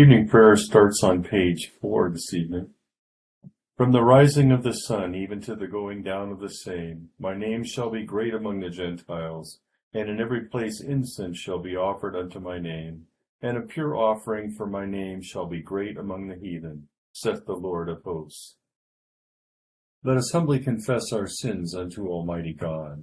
[0.00, 2.70] Evening prayer starts on page four this evening.
[3.76, 7.36] From the rising of the sun even to the going down of the same, my
[7.36, 9.60] name shall be great among the Gentiles,
[9.92, 13.08] and in every place incense shall be offered unto my name,
[13.42, 17.52] and a pure offering for my name shall be great among the heathen, saith the
[17.52, 18.56] Lord of hosts.
[20.02, 23.02] Let us humbly confess our sins unto Almighty God.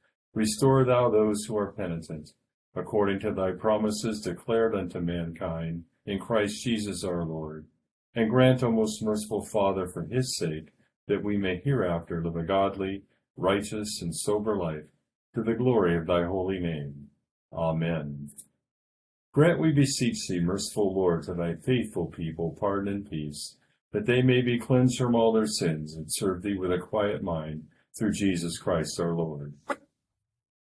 [0.33, 2.31] Restore thou those who are penitent,
[2.73, 7.65] according to thy promises declared unto mankind in Christ Jesus our Lord.
[8.15, 10.69] And grant, O most merciful Father, for his sake,
[11.07, 13.03] that we may hereafter live a godly,
[13.35, 14.85] righteous, and sober life,
[15.35, 17.07] to the glory of thy holy name.
[17.53, 18.29] Amen.
[19.33, 23.57] Grant, we beseech thee, merciful Lord, to thy faithful people pardon and peace,
[23.91, 27.21] that they may be cleansed from all their sins and serve thee with a quiet
[27.23, 27.63] mind,
[27.97, 29.53] through Jesus Christ our Lord.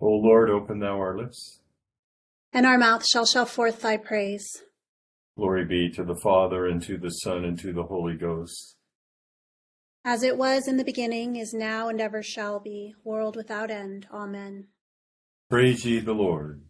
[0.00, 1.60] O Lord, open thou our lips.
[2.52, 4.62] And our mouth shall show forth thy praise.
[5.36, 8.76] Glory be to the Father, and to the Son, and to the Holy Ghost.
[10.04, 14.06] As it was in the beginning, is now, and ever shall be, world without end.
[14.12, 14.68] Amen.
[15.50, 16.62] Praise ye the Lord.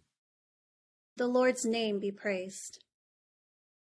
[1.16, 2.82] The Lord's name be praised.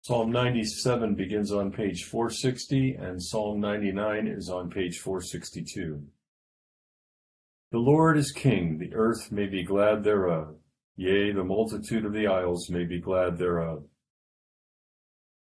[0.02, 6.04] Psalm 97 begins on page 460, and Psalm 99 is on page 462.
[7.72, 10.56] The Lord is king, the earth may be glad thereof.
[10.96, 13.84] Yea, the multitude of the isles may be glad thereof.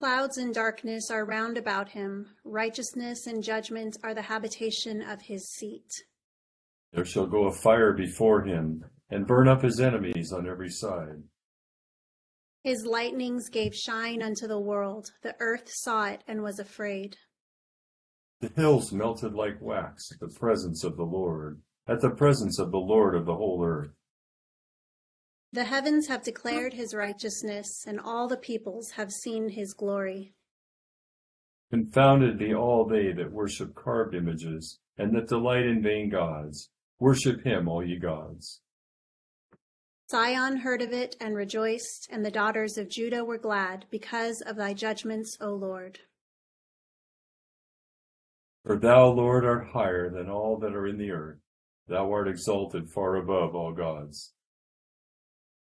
[0.00, 2.26] Clouds and darkness are round about him.
[2.44, 5.90] Righteousness and judgment are the habitation of his seat.
[6.92, 11.22] There shall go a fire before him, and burn up his enemies on every side.
[12.64, 15.12] His lightnings gave shine unto the world.
[15.22, 17.16] The earth saw it and was afraid.
[18.40, 22.70] The hills melted like wax at the presence of the Lord at the presence of
[22.70, 23.90] the Lord of the whole earth.
[25.52, 30.34] The heavens have declared his righteousness, and all the peoples have seen his glory.
[31.70, 36.70] Confounded be all they that worship carved images, and that delight in vain gods.
[36.98, 38.60] Worship him, all ye gods.
[40.10, 44.56] Zion heard of it and rejoiced, and the daughters of Judah were glad because of
[44.56, 45.98] thy judgments, O Lord.
[48.64, 51.38] For thou, Lord, art higher than all that are in the earth.
[51.88, 54.32] Thou art exalted far above all gods.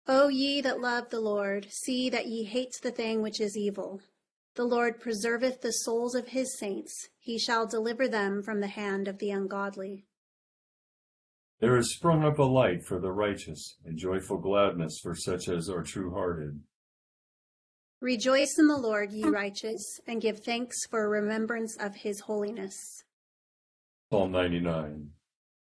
[0.07, 4.01] O ye that love the Lord, see that ye hate the thing which is evil.
[4.55, 9.07] The Lord preserveth the souls of his saints, he shall deliver them from the hand
[9.07, 10.05] of the ungodly.
[11.59, 15.69] There is sprung up a light for the righteous, and joyful gladness for such as
[15.69, 16.59] are true hearted.
[18.01, 23.03] Rejoice in the Lord, ye righteous, and give thanks for remembrance of his holiness.
[24.11, 25.11] Psalm 99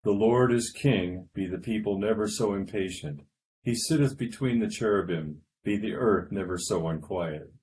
[0.04, 3.22] the Lord is king, be the people never so impatient.
[3.62, 7.54] He sitteth between the cherubim, be the earth never so unquiet.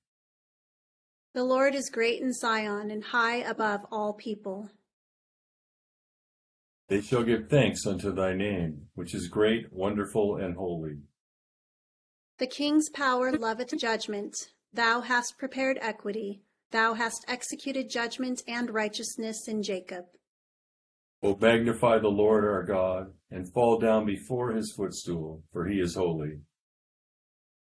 [1.35, 4.71] The Lord is great in Zion and high above all people.
[6.89, 10.99] They shall give thanks unto thy name, which is great, wonderful, and holy.
[12.39, 14.35] The king's power loveth judgment.
[14.73, 16.43] Thou hast prepared equity.
[16.73, 20.07] Thou hast executed judgment and righteousness in Jacob.
[21.23, 25.95] O magnify the Lord our God, and fall down before his footstool, for he is
[25.95, 26.41] holy.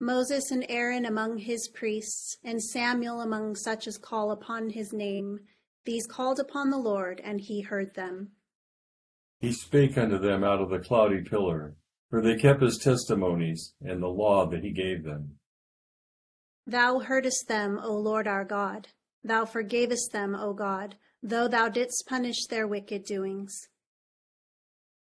[0.01, 5.39] Moses and Aaron among his priests, and Samuel among such as call upon his name,
[5.85, 8.33] these called upon the Lord, and he heard them.
[9.39, 11.77] He spake unto them out of the cloudy pillar,
[12.11, 15.39] for they kept his testimonies and the law that he gave them.
[16.67, 18.89] Thou heardest them, O Lord our God.
[19.23, 23.69] Thou forgavest them, O God though thou didst punish their wicked doings.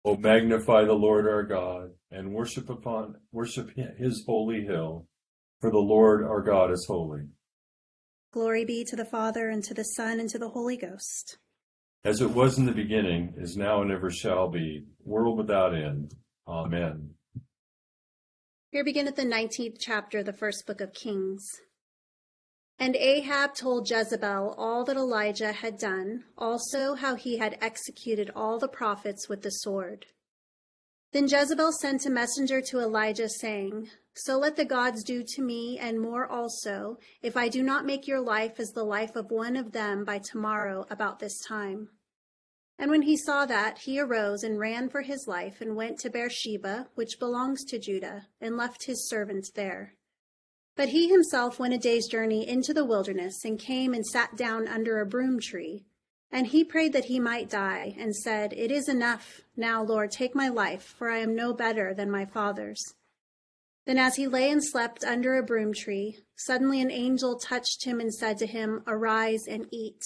[0.04, 5.06] O magnify the Lord our God, and worship upon worship his holy hill,
[5.60, 7.28] for the Lord our God is holy.
[8.32, 11.38] Glory be to the Father, and to the Son, and to the Holy Ghost.
[12.02, 16.14] As it was in the beginning, is now, and ever shall be, world without end.
[16.48, 17.10] Amen.
[18.70, 21.46] Here beginneth the nineteenth chapter of the first book of Kings.
[22.80, 28.58] And Ahab told Jezebel all that Elijah had done, also how he had executed all
[28.58, 30.06] the prophets with the sword.
[31.12, 35.78] Then Jezebel sent a messenger to Elijah, saying, So let the gods do to me,
[35.78, 39.56] and more also, if I do not make your life as the life of one
[39.56, 41.90] of them by tomorrow about this time.
[42.78, 46.08] And when he saw that, he arose and ran for his life, and went to
[46.08, 49.96] Beersheba, which belongs to Judah, and left his servant there.
[50.80, 54.66] But he himself went a day's journey into the wilderness, and came and sat down
[54.66, 55.84] under a broom tree.
[56.32, 59.42] And he prayed that he might die, and said, It is enough.
[59.54, 62.82] Now, Lord, take my life, for I am no better than my father's.
[63.84, 68.00] Then, as he lay and slept under a broom tree, suddenly an angel touched him
[68.00, 70.00] and said to him, Arise and eat.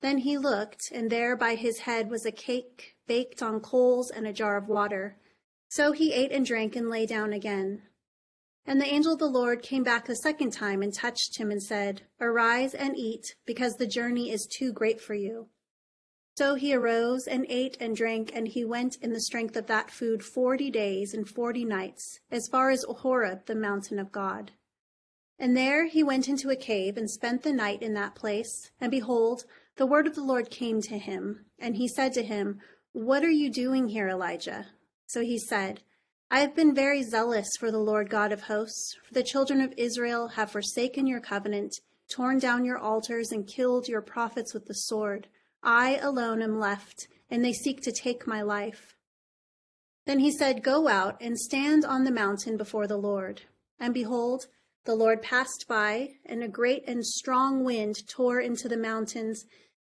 [0.00, 4.26] Then he looked, and there by his head was a cake baked on coals and
[4.26, 5.16] a jar of water.
[5.68, 7.82] So he ate and drank and lay down again.
[8.64, 11.62] And the angel of the Lord came back a second time and touched him and
[11.62, 15.48] said, Arise and eat, because the journey is too great for you.
[16.38, 19.90] So he arose and ate and drank, and he went in the strength of that
[19.90, 24.52] food forty days and forty nights, as far as Horeb, the mountain of God.
[25.38, 28.70] And there he went into a cave and spent the night in that place.
[28.80, 29.44] And behold,
[29.76, 32.60] the word of the Lord came to him, and he said to him,
[32.92, 34.68] What are you doing here, Elijah?
[35.06, 35.82] So he said,
[36.32, 39.74] I have been very zealous for the Lord God of hosts, for the children of
[39.76, 41.74] Israel have forsaken your covenant,
[42.10, 45.28] torn down your altars, and killed your prophets with the sword.
[45.62, 48.96] I alone am left, and they seek to take my life.
[50.06, 53.42] Then he said, Go out and stand on the mountain before the Lord.
[53.78, 54.46] And behold,
[54.86, 59.44] the Lord passed by, and a great and strong wind tore into the mountains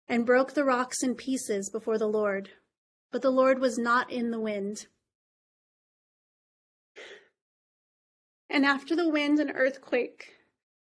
[0.07, 2.51] and broke the rocks in pieces before the Lord.
[3.11, 4.85] But the Lord was not in the wind.
[8.55, 10.31] And after the wind, an earthquake.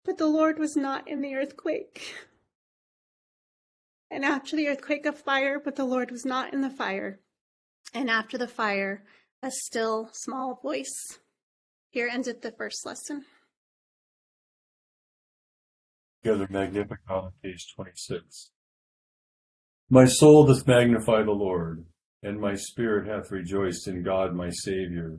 [0.05, 2.15] But the Lord was not in the earthquake.
[4.13, 7.19] And after the earthquake, a fire, but the Lord was not in the fire.
[7.93, 9.03] And after the fire,
[9.43, 11.19] a still small voice.
[11.91, 13.25] Here ended the first lesson.
[16.23, 18.53] Together, Magnificat, page 26.
[19.91, 21.87] My soul doth magnify the Lord,
[22.23, 25.19] and my spirit hath rejoiced in God my Saviour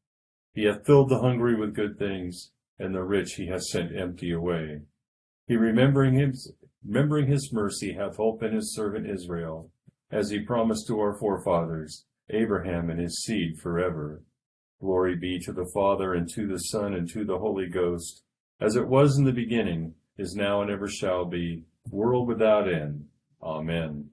[0.53, 4.31] He hath filled the hungry with good things, and the rich he hath sent empty
[4.31, 4.81] away.
[5.47, 6.53] He remembering his,
[6.85, 9.71] remembering his mercy hath hope in his servant Israel,
[10.11, 14.23] as he promised to our forefathers, Abraham and his seed forever.
[14.79, 18.23] Glory be to the Father, and to the Son, and to the Holy Ghost,
[18.59, 23.05] as it was in the beginning, is now, and ever shall be, world without end.
[23.41, 24.09] Amen.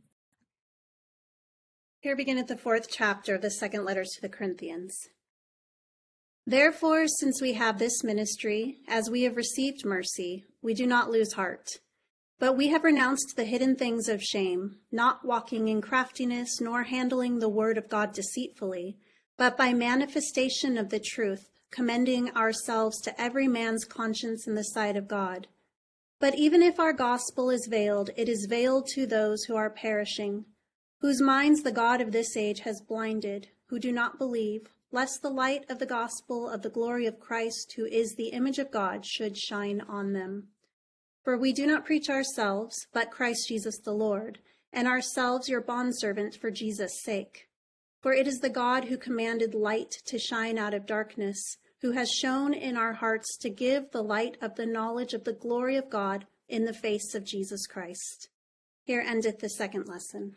[2.00, 5.08] Here beginneth the fourth chapter of the second letter to the Corinthians.
[6.48, 11.34] Therefore, since we have this ministry, as we have received mercy, we do not lose
[11.34, 11.68] heart.
[12.38, 17.40] But we have renounced the hidden things of shame, not walking in craftiness, nor handling
[17.40, 18.96] the word of God deceitfully,
[19.36, 24.96] but by manifestation of the truth, commending ourselves to every man's conscience in the sight
[24.96, 25.48] of God.
[26.18, 30.46] But even if our gospel is veiled, it is veiled to those who are perishing,
[31.02, 35.30] whose minds the God of this age has blinded, who do not believe lest the
[35.30, 39.04] light of the gospel of the glory of Christ, who is the image of God,
[39.04, 40.48] should shine on them.
[41.24, 44.38] For we do not preach ourselves, but Christ Jesus the Lord,
[44.72, 47.48] and ourselves your bondservants for Jesus' sake.
[48.00, 52.10] For it is the God who commanded light to shine out of darkness, who has
[52.10, 55.90] shone in our hearts to give the light of the knowledge of the glory of
[55.90, 58.30] God in the face of Jesus Christ.
[58.84, 60.36] Here endeth the second lesson.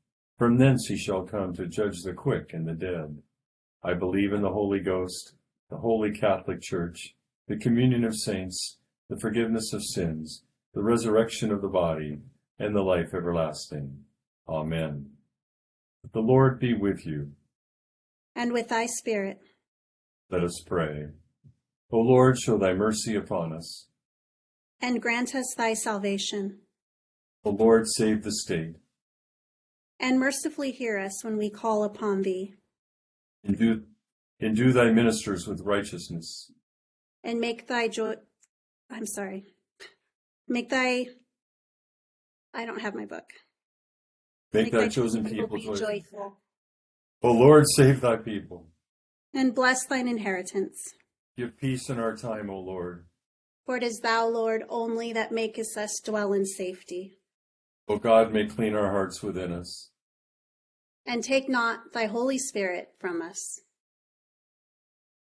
[0.41, 3.21] From thence he shall come to judge the quick and the dead.
[3.83, 5.35] I believe in the Holy Ghost,
[5.69, 7.13] the Holy Catholic Church,
[7.47, 10.41] the communion of saints, the forgiveness of sins,
[10.73, 12.21] the resurrection of the body,
[12.57, 13.99] and the life everlasting.
[14.49, 15.11] Amen.
[16.11, 17.33] The Lord be with you.
[18.35, 19.37] And with thy spirit.
[20.31, 21.09] Let us pray.
[21.91, 23.85] O Lord, show thy mercy upon us.
[24.81, 26.61] And grant us thy salvation.
[27.45, 28.77] O Lord, save the state.
[30.01, 32.55] And mercifully hear us when we call upon thee.
[33.47, 33.83] Endue,
[34.39, 36.51] endue thy ministers with righteousness.
[37.23, 38.15] And make thy joy.
[38.89, 39.53] I'm sorry.
[40.47, 41.05] Make thy.
[42.51, 43.25] I don't have my book.
[44.51, 45.77] Make, thy chosen people be joyful.
[45.77, 46.37] joyful.
[47.21, 48.67] O Lord, save thy people.
[49.35, 50.77] And bless thine inheritance.
[51.37, 53.05] Give peace in our time, O Lord.
[53.65, 57.19] For it is thou, Lord, only that makest us dwell in safety.
[57.87, 59.89] O God, may clean our hearts within us.
[61.05, 63.61] And take not thy Holy Spirit from us.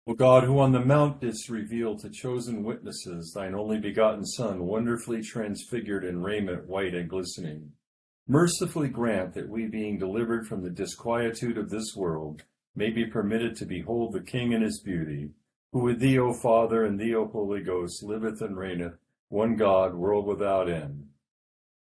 [0.07, 4.65] O God, who on the mount didst reveal to chosen witnesses thine only begotten Son,
[4.65, 7.73] wonderfully transfigured in raiment white and glistening,
[8.27, 12.43] mercifully grant that we, being delivered from the disquietude of this world,
[12.75, 15.31] may be permitted to behold the King in his beauty,
[15.73, 18.97] who with thee, O Father, and thee, O Holy Ghost, liveth and reigneth,
[19.29, 21.09] one God, world without end.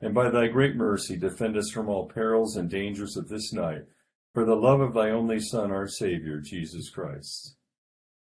[0.00, 3.84] and by thy great mercy defend us from all perils and dangers of this night,
[4.32, 7.56] for the love of thy only Son, our Savior, Jesus Christ.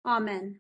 [0.04, 0.59] Amen.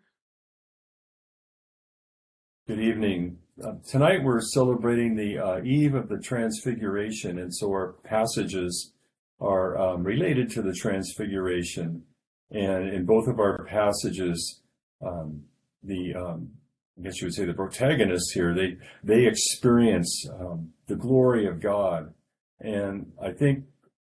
[2.68, 3.38] Good evening.
[3.62, 8.92] Uh, tonight we're celebrating the uh, eve of the Transfiguration, and so our passages
[9.40, 12.04] are um, related to the Transfiguration.
[12.52, 14.60] And in both of our passages,
[15.04, 15.42] um,
[15.82, 16.50] the um,
[16.98, 21.60] I guess you would say the protagonists here they they experience um, the glory of
[21.60, 22.12] God,
[22.60, 23.64] and I think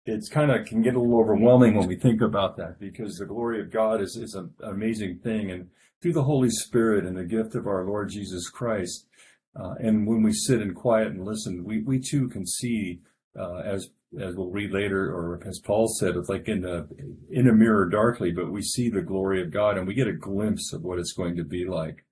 [0.06, 3.26] it's kind of can get a little overwhelming when we think about that because the
[3.26, 5.70] glory of God is is an amazing thing, and
[6.02, 9.08] through the Holy Spirit and the gift of our Lord Jesus Christ,
[9.56, 13.02] uh, and when we sit in quiet and listen, we we too can see
[13.38, 16.88] uh, as as we'll read later, or as Paul said, it's like in a
[17.30, 20.14] in a mirror darkly, but we see the glory of God and we get a
[20.14, 22.06] glimpse of what it's going to be like.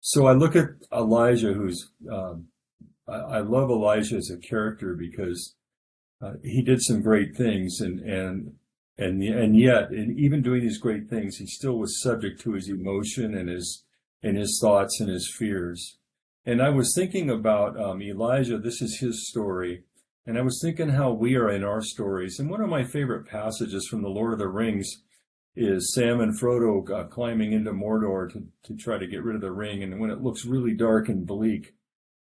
[0.00, 2.48] So I look at Elijah, who's um,
[3.08, 5.54] I, I love Elijah as a character because
[6.22, 8.52] uh, he did some great things, and and
[8.96, 12.68] and and yet, in even doing these great things, he still was subject to his
[12.68, 13.84] emotion and his
[14.22, 15.98] and his thoughts and his fears.
[16.44, 18.58] And I was thinking about um, Elijah.
[18.58, 19.84] This is his story,
[20.26, 22.38] and I was thinking how we are in our stories.
[22.38, 25.02] And one of my favorite passages from the Lord of the Rings
[25.58, 29.42] is Sam and Frodo uh, climbing into Mordor to, to try to get rid of
[29.42, 29.82] the ring.
[29.82, 31.74] And when it looks really dark and bleak,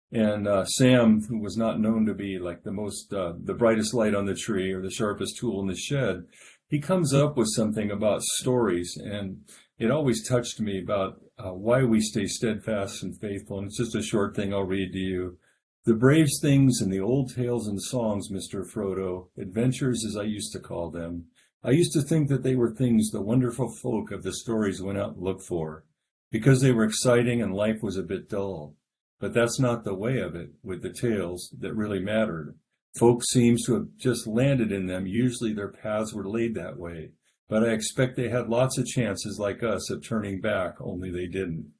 [0.09, 3.93] and uh, Sam, who was not known to be like the most, uh, the brightest
[3.93, 6.23] light on the tree or the sharpest tool in the shed,
[6.69, 8.97] he comes up with something about stories.
[8.97, 9.41] And
[9.77, 13.57] it always touched me about uh, why we stay steadfast and faithful.
[13.57, 15.37] And it's just a short thing I'll read to you.
[15.83, 18.65] The brave things in the old tales and songs, Mr.
[18.65, 21.25] Frodo, adventures as I used to call them,
[21.65, 24.99] I used to think that they were things the wonderful folk of the stories went
[24.99, 25.83] out and looked for,
[26.31, 28.75] because they were exciting and life was a bit dull.
[29.19, 32.55] But that's not the way of it with the tales that really mattered.
[32.99, 35.07] Folk seems to have just landed in them.
[35.07, 37.13] Usually their paths were laid that way.
[37.49, 41.25] But I expect they had lots of chances like us of turning back, only they
[41.25, 41.71] didn't.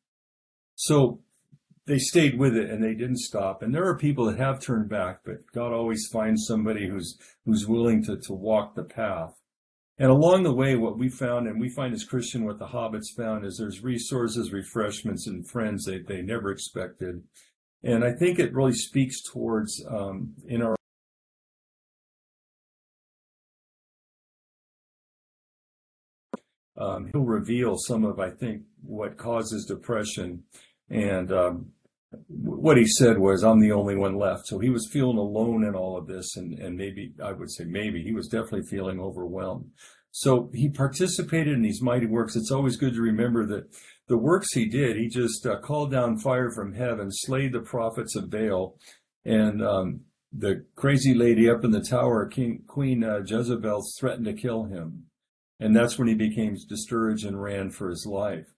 [0.74, 1.22] So
[1.86, 3.62] they stayed with it and they didn't stop.
[3.62, 7.68] And there are people that have turned back, but God always finds somebody who's who's
[7.68, 9.36] willing to, to walk the path.
[9.97, 13.15] And along the way, what we found, and we find as Christian what the hobbits
[13.15, 17.23] found, is there's resources, refreshments, and friends that they never expected.
[17.81, 20.75] And I think it really speaks towards um, in our
[26.77, 30.43] um, he'll reveal some of, I think, what causes depression.
[30.89, 31.67] And um,
[32.27, 34.48] what he said was, I'm the only one left.
[34.48, 36.36] So he was feeling alone in all of this.
[36.36, 39.72] And, and maybe, I would say maybe, he was definitely feeling overwhelmed.
[40.12, 42.36] So he participated in these mighty works.
[42.36, 43.65] It's always good to remember that
[44.07, 48.15] the works he did, he just uh, called down fire from heaven, slayed the prophets
[48.15, 48.77] of Baal,
[49.25, 54.34] and um, the crazy lady up in the tower, King, Queen uh, Jezebel, threatened to
[54.34, 55.07] kill him.
[55.60, 58.54] And that's when he became discouraged and ran for his life.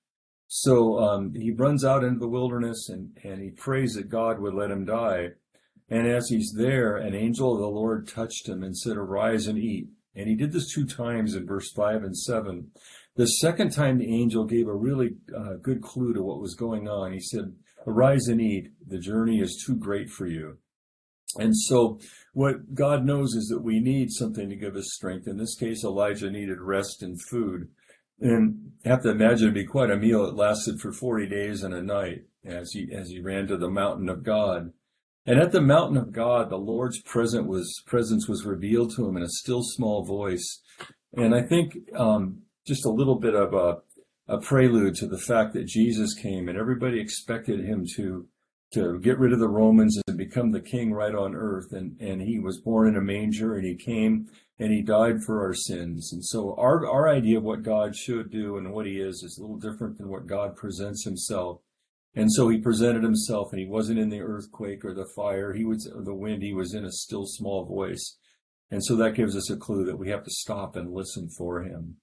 [0.48, 4.54] So um, he runs out into the wilderness and, and he prays that God would
[4.54, 5.30] let him die.
[5.90, 9.58] And as he's there, an angel of the Lord touched him and said, Arise and
[9.58, 9.88] eat.
[10.16, 12.72] And he did this two times in verse 5 and 7.
[13.16, 16.88] The second time, the angel gave a really uh, good clue to what was going
[16.88, 17.14] on.
[17.14, 17.54] He said,
[17.86, 18.70] Arise and eat.
[18.86, 20.58] The journey is too great for you.
[21.36, 22.00] And so
[22.34, 25.28] what God knows is that we need something to give us strength.
[25.28, 27.70] In this case, Elijah needed rest and food.
[28.20, 30.26] And have to imagine it'd be quite a meal.
[30.26, 33.70] It lasted for 40 days and a night as he, as he ran to the
[33.70, 34.72] mountain of God.
[35.26, 39.18] And at the mountain of God, the Lord's presence was, presence was revealed to him
[39.18, 40.62] in a still small voice.
[41.16, 43.78] And I think, um, just a little bit of a,
[44.28, 48.28] a prelude to the fact that Jesus came and everybody expected him to
[48.74, 51.72] to get rid of the Romans and become the king right on earth.
[51.72, 54.28] And, and he was born in a manger and he came
[54.60, 56.12] and he died for our sins.
[56.12, 59.38] And so our, our idea of what God should do and what he is is
[59.38, 61.62] a little different than what God presents himself.
[62.16, 65.54] And so he presented himself and he wasn't in the earthquake or the fire.
[65.54, 66.42] He was the wind.
[66.42, 68.18] He was in a still small voice.
[68.72, 71.62] And so that gives us a clue that we have to stop and listen for
[71.64, 71.98] him.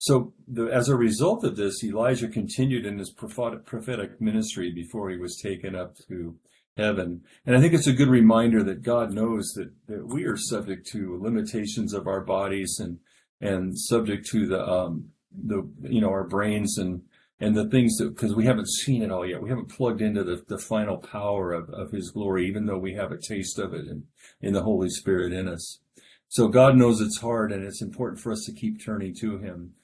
[0.00, 5.16] So, the, as a result of this, Elijah continued in his prophetic ministry before he
[5.16, 6.36] was taken up to
[6.78, 7.22] heaven.
[7.44, 10.86] And I think it's a good reminder that God knows that, that we are subject
[10.92, 12.98] to limitations of our bodies and
[13.40, 17.02] and subject to the um, the you know our brains and
[17.40, 19.42] and the things that because we haven't seen it all yet.
[19.42, 22.94] We haven't plugged into the, the final power of, of his glory, even though we
[22.94, 24.04] have a taste of it in,
[24.40, 25.80] in the Holy Spirit in us.
[26.28, 29.74] So God knows it's hard and it's important for us to keep turning to him.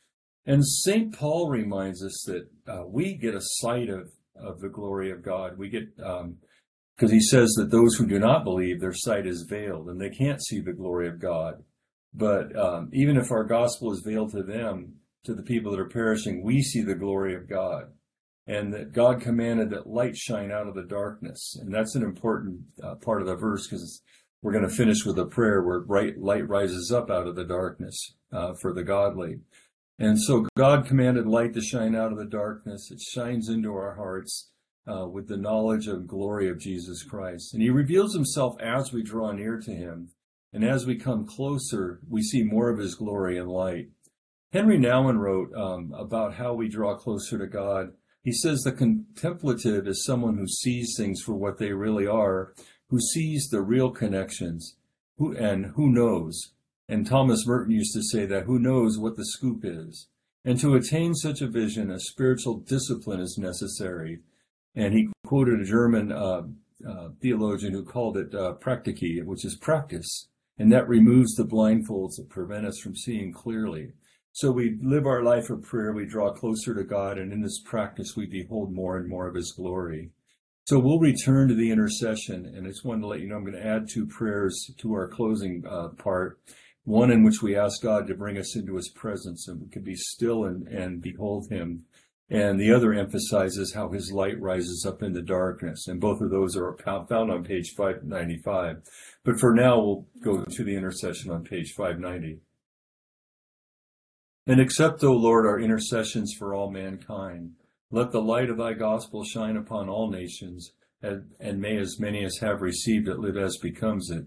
[0.44, 1.14] And St.
[1.14, 5.57] Paul reminds us that uh, we get a sight of, of the glory of God.
[5.57, 5.88] We get,
[6.96, 10.11] because he says that those who do not believe, their sight is veiled and they
[10.11, 11.62] can't see the glory of God.
[12.12, 15.88] But um, even if our gospel is veiled to them, to the people that are
[15.88, 17.85] perishing, we see the glory of God.
[18.46, 21.57] And that God commanded that light shine out of the darkness.
[21.59, 24.02] And that's an important uh, part of the verse because
[24.42, 27.44] we're going to finish with a prayer where bright light rises up out of the
[27.44, 29.38] darkness uh, for the godly.
[29.98, 32.90] And so God commanded light to shine out of the darkness.
[32.90, 34.50] It shines into our hearts
[34.87, 37.55] uh, with the knowledge of glory of Jesus Christ.
[37.55, 40.11] And he reveals himself as we draw near to him.
[40.53, 43.88] And as we come closer, we see more of his glory and light.
[44.53, 47.92] Henri Nouwen wrote um, about how we draw closer to God.
[48.23, 52.55] He says the contemplative is someone who sees things for what they really are,
[52.88, 54.77] who sees the real connections,
[55.18, 56.53] who, and who knows.
[56.88, 60.09] And Thomas Merton used to say that who knows what the scoop is.
[60.44, 64.20] And to attain such a vision, a spiritual discipline is necessary.
[64.74, 66.42] And he quoted a German uh,
[66.88, 68.54] uh, theologian who called it uh,
[69.24, 70.28] which is practice.
[70.58, 73.92] And that removes the blindfolds that prevent us from seeing clearly.
[74.32, 77.60] So we live our life of prayer, we draw closer to God, and in this
[77.60, 80.10] practice we behold more and more of His glory.
[80.64, 83.44] So we'll return to the intercession, and I just wanted to let you know I'm
[83.44, 86.40] going to add two prayers to our closing uh, part
[86.84, 89.82] one in which we ask God to bring us into his presence and we can
[89.82, 91.84] be still and, and behold him.
[92.30, 95.87] And the other emphasizes how his light rises up in the darkness.
[95.87, 98.82] And both of those are found on page 595.
[99.24, 102.40] But for now, we'll go to the intercession on page 590.
[104.46, 107.52] And accept, O Lord, our intercessions for all mankind.
[107.90, 112.38] Let the light of thy gospel shine upon all nations, and, may as many as
[112.38, 114.24] have received it live as becomes it.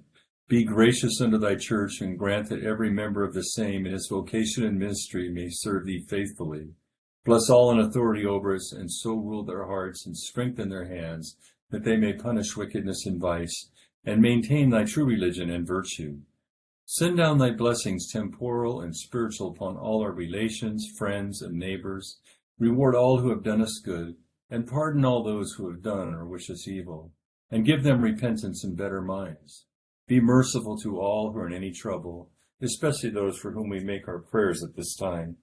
[0.47, 4.07] Be gracious unto thy church, and grant that every member of the same in his
[4.09, 6.69] vocation and ministry may serve thee faithfully.
[7.27, 11.35] Bless all in authority over us, and so rule their hearts, and strengthen their hands,
[11.69, 13.69] that they may punish wickedness and vice,
[14.05, 16.19] and maintain thy true religion and virtue.
[16.85, 22.21] Send down thy blessings, temporal and spiritual, upon all our relations, friends, and neighbors.
[22.59, 24.15] Reward all who have done us good,
[24.49, 27.11] and pardon all those who have done or wish us evil,
[27.51, 29.65] and give them repentance and better minds.
[30.07, 34.07] Be merciful to all who are in any trouble, especially those for whom we make
[34.07, 35.35] our prayers at this time.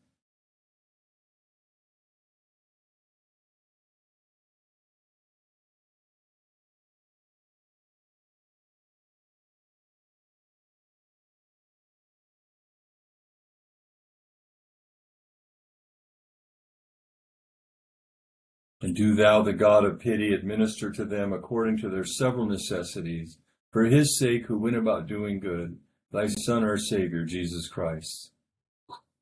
[18.85, 23.39] And do thou, the God of pity, administer to them according to their several necessities,
[23.71, 25.79] for his sake who went about doing good,
[26.13, 28.33] thy Son, our Savior, Jesus Christ.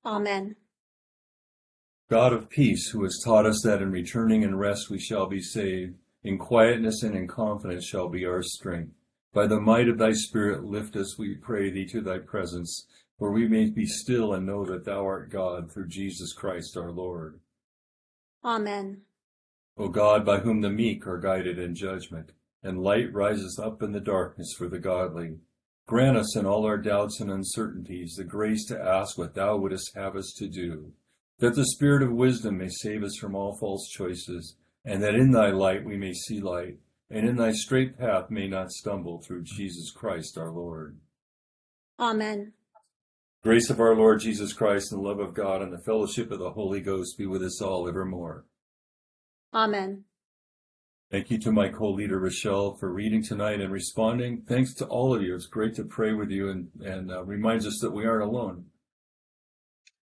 [0.05, 0.57] Amen.
[2.11, 5.41] God of peace, who has taught us that in returning in rest we shall be
[5.41, 5.95] saved,
[6.25, 8.91] in quietness and in confidence shall be our strength.
[9.33, 13.31] By the might of thy Spirit, lift us, we pray thee, to thy presence, where
[13.31, 17.39] we may be still and know that thou art God through Jesus Christ our Lord.
[18.45, 19.03] Amen.
[19.79, 22.33] O God, by whom the meek are guided in judgment,
[22.63, 25.39] and light rises up in the darkness for the godly,
[25.87, 29.95] grant us in all our doubts and uncertainties the grace to ask what thou wouldest
[29.95, 30.93] have us to do,
[31.39, 35.31] that the spirit of wisdom may save us from all false choices, and that in
[35.31, 36.79] thy light we may see light,
[37.11, 40.99] and in thy straight path may not stumble through Jesus Christ our Lord.
[41.99, 42.53] Amen.
[43.43, 46.39] Grace of our Lord Jesus Christ, and the love of God, and the fellowship of
[46.39, 48.45] the Holy Ghost be with us all evermore.
[49.55, 50.05] Amen.
[51.11, 54.43] Thank you to my co-leader Rochelle for reading tonight and responding.
[54.49, 55.35] Thanks to all of you.
[55.35, 58.65] It's great to pray with you and, and uh, reminds us that we aren't alone.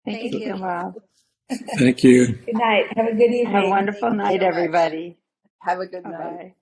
[0.05, 0.94] Thank, Thank you, you.
[1.79, 2.27] Thank you.
[2.27, 2.87] Good night.
[2.96, 3.46] Have a good evening.
[3.46, 5.18] Have a wonderful Thank night, everybody.
[5.61, 6.12] Have a good night.
[6.12, 6.55] Bye-bye.